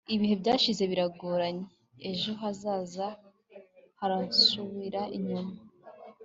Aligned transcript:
ibihe 0.15 0.33
byashize 0.41 0.81
biriyongera, 0.89 1.47
ejo 2.09 2.31
hazaza 2.41 3.07
harasubira 3.99 5.01
inyuma 5.17 5.55